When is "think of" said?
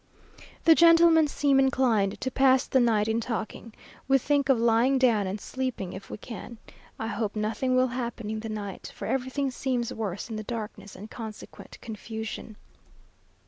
4.17-4.57